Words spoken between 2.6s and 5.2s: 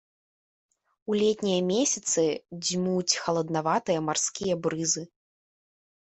дзьмуць халаднаватыя марскія брызы.